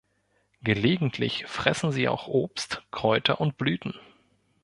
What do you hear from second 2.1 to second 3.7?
Obst, Kräuter und